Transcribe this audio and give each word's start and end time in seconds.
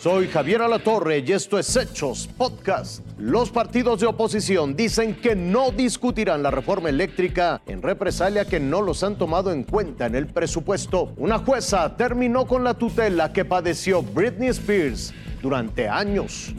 Soy 0.00 0.28
Javier 0.28 0.62
Alatorre 0.62 1.18
y 1.18 1.32
esto 1.32 1.58
es 1.58 1.76
Hechos 1.76 2.26
Podcast. 2.26 3.04
Los 3.18 3.50
partidos 3.50 4.00
de 4.00 4.06
oposición 4.06 4.74
dicen 4.74 5.14
que 5.14 5.36
no 5.36 5.72
discutirán 5.72 6.42
la 6.42 6.50
reforma 6.50 6.88
eléctrica 6.88 7.60
en 7.66 7.82
represalia 7.82 8.46
que 8.46 8.60
no 8.60 8.80
los 8.80 9.04
han 9.04 9.18
tomado 9.18 9.52
en 9.52 9.62
cuenta 9.62 10.06
en 10.06 10.14
el 10.14 10.26
presupuesto. 10.26 11.12
Una 11.18 11.40
jueza 11.40 11.98
terminó 11.98 12.46
con 12.46 12.64
la 12.64 12.72
tutela 12.72 13.34
que 13.34 13.44
padeció 13.44 14.02
Britney 14.02 14.48
Spears 14.48 15.12
durante 15.42 15.86
años. 15.86 16.54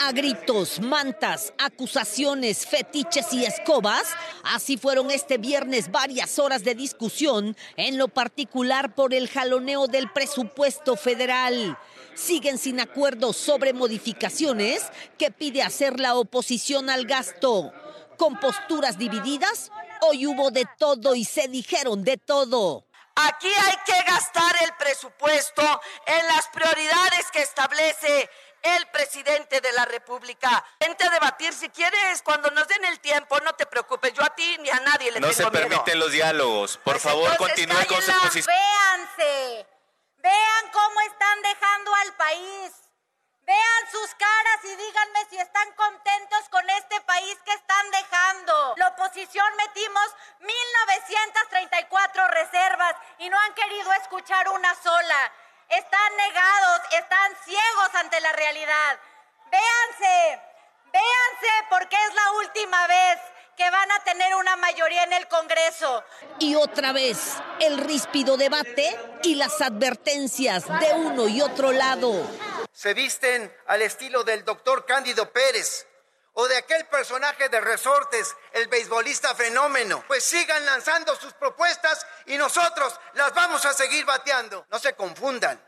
A 0.00 0.12
gritos, 0.12 0.80
mantas, 0.80 1.52
acusaciones, 1.58 2.66
fetiches 2.66 3.32
y 3.32 3.44
escobas, 3.44 4.04
así 4.44 4.76
fueron 4.76 5.10
este 5.10 5.38
viernes 5.38 5.90
varias 5.90 6.38
horas 6.38 6.62
de 6.62 6.74
discusión, 6.74 7.56
en 7.76 7.98
lo 7.98 8.08
particular 8.08 8.94
por 8.94 9.12
el 9.12 9.28
jaloneo 9.28 9.88
del 9.88 10.10
presupuesto 10.12 10.96
federal. 10.96 11.76
Siguen 12.14 12.58
sin 12.58 12.80
acuerdo 12.80 13.32
sobre 13.32 13.72
modificaciones 13.72 14.82
que 15.18 15.30
pide 15.30 15.62
hacer 15.62 15.98
la 15.98 16.14
oposición 16.14 16.90
al 16.90 17.06
gasto. 17.06 17.72
Con 18.16 18.38
posturas 18.40 18.98
divididas, 18.98 19.70
hoy 20.00 20.26
hubo 20.26 20.50
de 20.50 20.64
todo 20.78 21.14
y 21.14 21.24
se 21.24 21.48
dijeron 21.48 22.04
de 22.04 22.16
todo. 22.16 22.84
Aquí 23.20 23.48
hay 23.48 23.76
que 23.84 24.00
gastar 24.08 24.54
el 24.62 24.72
presupuesto 24.78 25.62
en 26.06 26.26
las 26.28 26.46
prioridades 26.48 27.26
que 27.32 27.42
establece 27.42 28.30
el 28.62 28.86
presidente 28.88 29.60
de 29.60 29.72
la 29.72 29.84
República. 29.84 30.64
Vente 30.80 31.04
a 31.04 31.10
debatir 31.10 31.52
si 31.52 31.68
quieres, 31.68 32.22
cuando 32.22 32.50
nos 32.50 32.66
den 32.68 32.84
el 32.84 33.00
tiempo, 33.00 33.38
no 33.40 33.52
te 33.54 33.66
preocupes, 33.66 34.12
yo 34.12 34.22
a 34.22 34.34
ti 34.34 34.56
ni 34.60 34.70
a 34.70 34.80
nadie 34.80 35.12
le 35.12 35.20
no 35.20 35.28
tengo 35.28 35.50
No 35.50 35.56
se 35.56 35.62
permiten 35.62 35.98
los 35.98 36.12
diálogos. 36.12 36.76
Por 36.78 36.94
pues 36.94 37.02
favor, 37.02 37.36
continúe 37.36 37.86
con 37.86 38.02
su 38.02 38.12
posición. 38.20 38.54
Véanse, 38.54 39.66
vean 40.16 40.70
cómo 40.72 41.00
están 41.02 41.42
dejando 41.42 41.94
al 41.94 42.16
país. 42.16 42.72
Vean 43.48 43.90
sus 43.90 44.14
caras 44.14 44.60
y 44.64 44.76
díganme 44.76 45.26
si 45.30 45.38
están 45.38 45.72
contentos 45.72 46.40
con 46.50 46.68
este 46.68 47.00
país 47.00 47.34
que 47.46 47.52
están 47.54 47.90
dejando. 47.92 48.74
La 48.76 48.88
oposición 48.88 49.46
metimos 49.56 50.04
1934 50.40 52.28
reservas 52.28 52.94
y 53.16 53.30
no 53.30 53.38
han 53.38 53.54
querido 53.54 53.90
escuchar 53.94 54.50
una 54.50 54.74
sola. 54.74 55.32
Están 55.68 56.16
negados, 56.16 56.80
están 56.92 57.32
ciegos 57.44 57.94
ante 57.94 58.20
la 58.20 58.32
realidad. 58.32 58.98
Véanse, 59.50 60.40
véanse 60.92 61.66
porque 61.68 61.96
es 61.96 62.14
la 62.14 62.32
última 62.32 62.86
vez 62.86 63.18
que 63.56 63.68
van 63.70 63.90
a 63.90 64.04
tener 64.04 64.34
una 64.36 64.56
mayoría 64.56 65.02
en 65.02 65.12
el 65.14 65.26
Congreso. 65.28 66.04
Y 66.38 66.54
otra 66.54 66.92
vez, 66.92 67.34
el 67.58 67.78
ríspido 67.78 68.36
debate 68.36 68.98
y 69.24 69.34
las 69.34 69.60
advertencias 69.60 70.64
de 70.80 70.92
uno 70.94 71.28
y 71.28 71.42
otro 71.42 71.72
lado. 71.72 72.14
Se 72.72 72.94
visten 72.94 73.52
al 73.66 73.82
estilo 73.82 74.22
del 74.22 74.44
doctor 74.44 74.86
Cándido 74.86 75.30
Pérez 75.32 75.87
o 76.40 76.46
de 76.46 76.56
aquel 76.56 76.86
personaje 76.86 77.48
de 77.48 77.60
resortes, 77.60 78.36
el 78.52 78.68
beisbolista 78.68 79.34
fenómeno. 79.34 80.04
Pues 80.06 80.22
sigan 80.22 80.64
lanzando 80.64 81.16
sus 81.16 81.32
propuestas 81.32 82.06
y 82.26 82.36
nosotros 82.36 82.94
las 83.14 83.34
vamos 83.34 83.66
a 83.66 83.72
seguir 83.72 84.04
bateando. 84.04 84.64
No 84.70 84.78
se 84.78 84.94
confundan. 84.94 85.60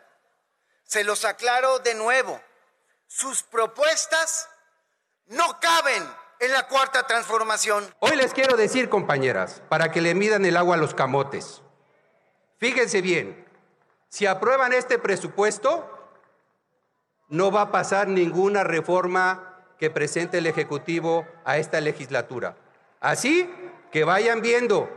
Se 0.85 1.03
los 1.03 1.25
aclaro 1.25 1.81
de 1.81 1.95
nuevo. 1.95 2.41
Sus 3.09 3.43
propuestas 3.43 4.49
no 5.27 5.59
caben 5.59 6.09
en 6.39 6.53
la 6.53 6.69
cuarta 6.69 7.05
transformación. 7.05 7.93
Hoy 7.99 8.15
les 8.15 8.33
quiero 8.33 8.57
decir, 8.57 8.89
compañeras, 8.89 9.63
para 9.69 9.91
que 9.91 10.01
le 10.01 10.15
midan 10.15 10.45
el 10.45 10.57
agua 10.57 10.77
a 10.77 10.79
los 10.79 10.95
camotes. 10.95 11.63
Fíjense 12.59 13.03
bien, 13.03 13.45
si 14.09 14.27
aprueban 14.27 14.73
este 14.73 15.01
presupuesto, 15.01 16.13
no 17.27 17.51
va 17.51 17.63
a 17.63 17.73
pasar 17.73 18.07
ninguna 18.07 18.63
reforma 18.63 19.50
que 19.81 19.89
presente 19.89 20.39
el 20.39 20.47
Ejecutivo 20.47 21.27
a 21.43 21.57
esta 21.57 21.81
legislatura. 21.81 22.55
Así 23.01 23.51
que 23.91 24.05
vayan 24.05 24.43
viendo, 24.43 24.91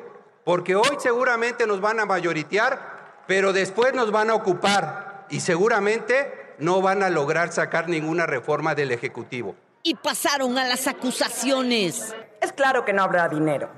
porque 0.44 0.76
hoy 0.76 0.98
seguramente 1.00 1.66
nos 1.66 1.80
van 1.80 2.02
a 2.02 2.06
mayoritear, 2.06 3.24
pero 3.26 3.54
después 3.54 3.94
nos 3.94 4.12
van 4.12 4.30
a 4.30 4.36
ocupar 4.36 5.26
y 5.30 5.40
seguramente 5.40 6.54
no 6.60 6.82
van 6.82 7.02
a 7.02 7.10
lograr 7.10 7.54
sacar 7.54 7.88
ninguna 7.88 8.26
reforma 8.26 8.76
del 8.76 8.92
Ejecutivo. 8.92 9.56
Y 9.84 9.96
pasaron 9.96 10.58
a 10.58 10.68
las 10.68 10.86
acusaciones. 10.86 12.14
Es 12.42 12.52
claro 12.52 12.84
que 12.84 12.92
no 12.92 13.04
habrá 13.04 13.30
dinero. 13.30 13.70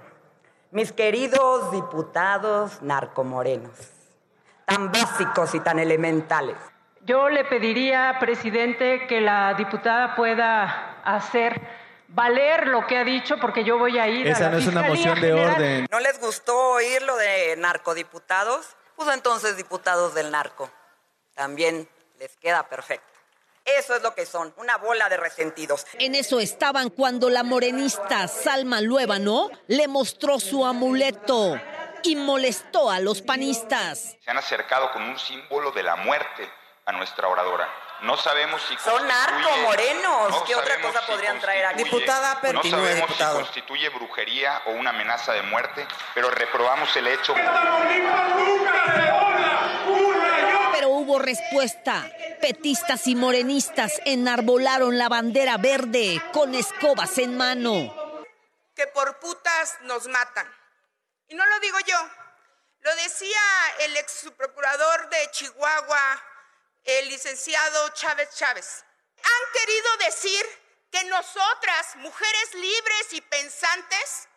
Mis 0.72 0.92
queridos 0.92 1.72
diputados 1.72 2.82
narcomorenos, 2.82 3.78
tan 4.66 4.92
básicos 4.92 5.54
y 5.54 5.60
tan 5.60 5.78
elementales. 5.78 6.58
Yo 7.06 7.30
le 7.30 7.46
pediría, 7.46 8.18
presidente, 8.20 9.06
que 9.06 9.22
la 9.22 9.54
diputada 9.54 10.16
pueda 10.16 10.95
hacer 11.06 11.62
valer 12.08 12.68
lo 12.68 12.86
que 12.86 12.98
ha 12.98 13.04
dicho 13.04 13.38
porque 13.40 13.64
yo 13.64 13.78
voy 13.78 13.98
a 13.98 14.08
ir 14.08 14.28
Esa 14.28 14.38
a 14.38 14.42
la 14.44 14.50
no 14.52 14.58
es 14.58 14.68
una 14.68 14.84
moción 14.84 15.20
de 15.22 15.34
orden. 15.34 15.88
¿No 15.92 16.00
les 16.00 16.20
gustó 16.20 16.58
oír 16.72 17.02
lo 17.02 17.16
de 17.18 17.56
narcodiputados? 17.58 18.66
Pues 18.96 19.10
entonces 19.14 19.58
diputados 19.58 20.14
del 20.14 20.32
narco. 20.32 20.70
También 21.34 21.88
les 22.20 22.36
queda 22.38 22.64
perfecto. 22.64 23.16
Eso 23.66 23.96
es 23.96 24.04
lo 24.04 24.14
que 24.14 24.28
son, 24.28 24.54
una 24.58 24.78
bola 24.78 25.10
de 25.10 25.18
resentidos. 25.18 25.88
En 25.98 26.14
eso 26.14 26.40
estaban 26.40 26.90
cuando 26.92 27.32
la 27.32 27.44
morenista 27.44 28.28
Salma 28.28 28.80
Luébano 28.80 29.50
le 29.68 29.88
mostró 29.88 30.40
su 30.40 30.66
amuleto 30.66 31.60
y 32.04 32.16
molestó 32.16 32.92
a 32.92 33.00
los 33.00 33.24
panistas. 33.24 34.18
Se 34.24 34.30
han 34.30 34.38
acercado 34.38 34.92
con 34.92 35.02
un 35.02 35.18
símbolo 35.18 35.72
de 35.72 35.82
la 35.82 35.96
muerte 35.96 36.48
a 36.86 36.92
nuestra 36.92 37.28
oradora. 37.28 37.68
No 38.02 38.18
sabemos 38.18 38.62
si 38.68 38.78
son 38.78 39.08
narco 39.08 39.58
morenos. 39.64 40.30
No 40.30 40.44
¿Qué 40.44 40.56
otra 40.56 40.80
cosa 40.82 41.02
si 41.02 41.12
podrían 41.12 41.40
traer 41.40 41.66
aquí? 41.66 41.84
Diputada, 41.84 42.40
No 42.54 42.64
sabemos 42.64 42.96
diputado. 43.08 43.38
si 43.38 43.44
constituye 43.44 43.90
brujería 43.90 44.62
o 44.66 44.72
una 44.72 44.90
amenaza 44.92 45.34
de 45.34 45.42
muerte, 45.44 45.88
pero 46.14 46.30
reprobamos 46.30 46.96
el 46.98 47.08
hecho. 47.08 47.34
Pero 50.74 50.90
hubo 50.90 51.20
respuesta. 51.20 52.06
Petistas 52.42 53.08
y 53.08 53.16
morenistas 53.16 54.02
enarbolaron 54.06 54.98
la 54.98 55.10
bandera 55.10 55.58
verde 55.58 56.22
con 56.34 56.54
escobas 56.54 57.18
en 57.18 57.38
mano. 57.38 58.24
Que 58.76 58.88
por 58.88 59.20
putas 59.20 59.78
nos 59.82 60.08
matan. 60.08 60.46
Y 61.28 61.36
no 61.36 61.46
lo 61.46 61.60
digo 61.60 61.80
yo. 61.88 61.98
Lo 62.82 62.96
decía 62.98 63.40
el 63.80 63.98
ex 63.98 64.12
subprocurador 64.22 65.10
de 65.10 65.32
Chihuahua, 65.32 66.22
el 66.86 67.10
licenciado 67.10 67.90
Chávez 67.90 68.30
Chávez. 68.36 68.86
Han 69.24 69.52
querido 69.54 69.98
decir 69.98 70.46
que 70.92 71.04
nosotras, 71.06 71.96
mujeres 71.98 72.54
libres 72.54 73.14
y 73.14 73.22
pensantes, 73.22 74.28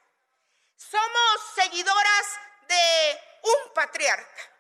somos 0.77 1.55
seguidoras 1.55 2.27
de 2.67 3.21
un 3.43 3.75
patriarca. 3.75 4.53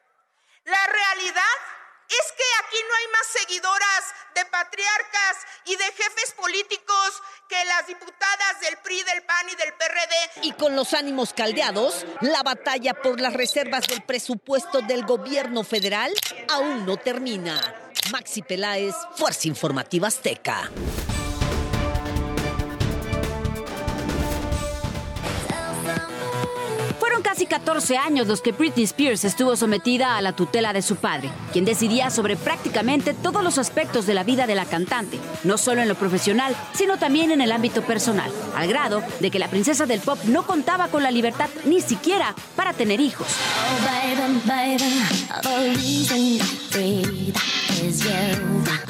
La 0.64 0.86
realidad 0.86 1.56
es 2.08 2.32
que 2.32 2.44
aquí 2.60 2.76
no 2.88 2.94
hay 2.94 3.12
más 3.12 3.26
seguidoras 3.26 4.04
de 4.34 4.44
patriarcas 4.46 5.36
y 5.66 5.76
de 5.76 5.84
jefes 5.84 6.32
políticos 6.36 7.22
que 7.48 7.64
las 7.64 7.86
diputadas 7.86 8.60
del 8.60 8.76
PRI, 8.78 9.02
del 9.02 9.22
PAN 9.22 9.48
y 9.50 9.56
del 9.56 9.74
PRD. 9.74 10.46
Y 10.48 10.52
con 10.52 10.74
los 10.74 10.94
ánimos 10.94 11.32
caldeados, 11.32 12.06
la 12.20 12.42
batalla 12.42 12.94
por 12.94 13.20
las 13.20 13.34
reservas 13.34 13.86
del 13.86 14.02
presupuesto 14.02 14.80
del 14.80 15.04
gobierno 15.04 15.64
federal 15.64 16.12
aún 16.48 16.86
no 16.86 16.96
termina. 16.96 17.74
Maxi 18.10 18.42
Peláez, 18.42 18.94
Fuerza 19.16 19.48
Informativa 19.48 20.08
Azteca. 20.08 20.70
14 27.48 27.96
años 27.96 28.26
los 28.26 28.40
que 28.42 28.52
Britney 28.52 28.84
Spears 28.84 29.24
estuvo 29.24 29.56
sometida 29.56 30.16
a 30.16 30.22
la 30.22 30.32
tutela 30.32 30.72
de 30.72 30.82
su 30.82 30.96
padre, 30.96 31.30
quien 31.52 31.64
decidía 31.64 32.10
sobre 32.10 32.36
prácticamente 32.36 33.14
todos 33.14 33.42
los 33.42 33.58
aspectos 33.58 34.06
de 34.06 34.14
la 34.14 34.22
vida 34.22 34.46
de 34.46 34.54
la 34.54 34.66
cantante, 34.66 35.18
no 35.44 35.58
solo 35.58 35.82
en 35.82 35.88
lo 35.88 35.94
profesional, 35.94 36.54
sino 36.74 36.98
también 36.98 37.30
en 37.30 37.40
el 37.40 37.50
ámbito 37.50 37.82
personal, 37.82 38.30
al 38.54 38.68
grado 38.68 39.02
de 39.20 39.30
que 39.30 39.38
la 39.38 39.48
princesa 39.48 39.86
del 39.86 40.00
pop 40.00 40.18
no 40.24 40.46
contaba 40.46 40.88
con 40.88 41.02
la 41.02 41.10
libertad 41.10 41.48
ni 41.64 41.80
siquiera 41.80 42.34
para 42.54 42.72
tener 42.72 43.00
hijos. 43.00 43.26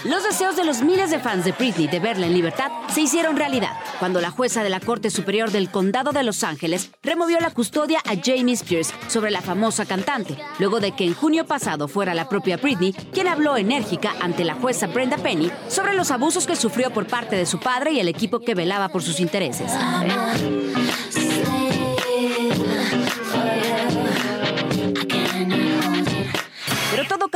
Los 0.09 0.25
deseos 0.25 0.57
de 0.57 0.65
los 0.65 0.81
miles 0.81 1.11
de 1.11 1.19
fans 1.19 1.45
de 1.45 1.53
Britney 1.53 1.87
de 1.87 2.01
verla 2.01 2.25
en 2.25 2.33
libertad 2.33 2.71
se 2.89 3.03
hicieron 3.03 3.37
realidad 3.37 3.73
cuando 3.99 4.23
la 4.23 4.31
jueza 4.31 4.63
de 4.63 4.71
la 4.71 4.81
Corte 4.81 5.11
Superior 5.11 5.51
del 5.51 5.71
Condado 5.71 6.13
de 6.13 6.23
Los 6.23 6.45
Ángeles 6.45 6.93
removió 7.03 7.39
la 7.41 7.51
custodia 7.51 7.99
a 8.07 8.15
Jamie 8.17 8.55
Spears 8.55 8.95
sobre 9.09 9.31
la 9.31 9.43
famosa 9.43 9.85
cantante, 9.85 10.39
luego 10.59 10.81
de 10.81 10.93
que 10.93 11.05
en 11.05 11.13
junio 11.13 11.45
pasado 11.45 11.89
fuera 11.89 12.15
la 12.15 12.27
propia 12.27 12.57
Britney 12.57 12.95
quien 13.13 13.29
habló 13.29 13.59
enérgica 13.59 14.15
ante 14.23 14.45
la 14.45 14.55
jueza 14.55 14.87
Brenda 14.87 15.19
Penny 15.19 15.51
sobre 15.69 15.93
los 15.93 16.11
abusos 16.11 16.47
que 16.47 16.57
sufrió 16.57 16.91
por 16.91 17.07
parte 17.07 17.37
de 17.37 17.45
su 17.45 17.61
padre 17.61 17.93
y 17.93 18.01
el 18.01 18.09
equipo 18.09 18.41
que 18.41 18.55
velaba 18.55 18.89
por 18.89 19.03
sus 19.03 19.21
intereses. 19.21 19.71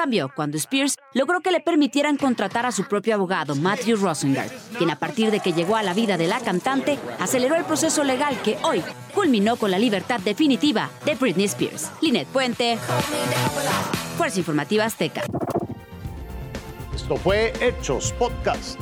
Cambió 0.02 0.32
cuando 0.34 0.56
Spears 0.56 0.96
logró 1.14 1.40
que 1.42 1.52
le 1.52 1.60
permitieran 1.60 2.16
contratar 2.16 2.66
a 2.66 2.72
su 2.72 2.88
propio 2.88 3.14
abogado, 3.14 3.54
Matthew 3.54 3.98
Rosengard, 3.98 4.50
quien 4.76 4.90
a 4.90 4.98
partir 4.98 5.30
de 5.30 5.38
que 5.38 5.52
llegó 5.52 5.76
a 5.76 5.84
la 5.84 5.94
vida 5.94 6.16
de 6.16 6.26
la 6.26 6.40
cantante, 6.40 6.98
aceleró 7.20 7.54
el 7.54 7.64
proceso 7.64 8.02
legal 8.02 8.36
que 8.42 8.58
hoy 8.64 8.82
culminó 9.14 9.54
con 9.54 9.70
la 9.70 9.78
libertad 9.78 10.18
definitiva 10.18 10.90
de 11.04 11.14
Britney 11.14 11.44
Spears. 11.44 11.92
Linet 12.00 12.26
Puente, 12.26 12.78
Fuerza 14.16 14.40
Informativa 14.40 14.86
Azteca. 14.86 15.22
Esto 16.92 17.16
fue 17.16 17.52
Hechos 17.60 18.12
Podcast. 18.18 18.80